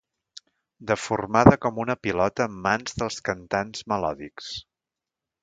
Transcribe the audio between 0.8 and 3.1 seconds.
Deformada com una pilota en mans